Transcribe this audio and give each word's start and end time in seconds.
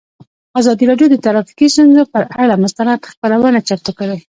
ازادي 0.59 0.83
راډیو 0.91 1.11
د 1.11 1.15
ټرافیکي 1.25 1.67
ستونزې 1.73 2.03
پر 2.13 2.23
اړه 2.43 2.55
مستند 2.63 3.01
خپرونه 3.11 3.59
چمتو 3.67 3.91
کړې. 3.99 4.17